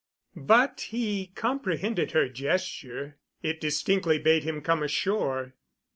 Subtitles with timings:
[0.35, 5.53] But he comprehended her gesture; it distinctly bade him come ashore.